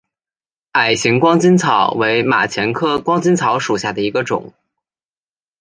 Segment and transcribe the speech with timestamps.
[0.71, 4.51] 矮形光巾草为马钱科光巾草属下的一个种。